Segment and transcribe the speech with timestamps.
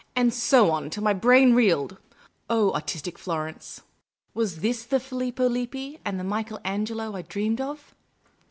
[0.15, 1.97] And so on till my brain reeled.
[2.49, 3.81] Oh, artistic Florence!
[4.33, 7.93] was this the Filippo Lippi, the Michael Angelo I dreamed of?